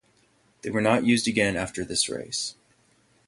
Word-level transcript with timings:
They 0.63 0.71
were 0.71 0.81
not 0.81 1.05
used 1.05 1.27
again 1.27 1.55
after 1.55 1.85
this 1.85 2.09
race. 2.09 2.55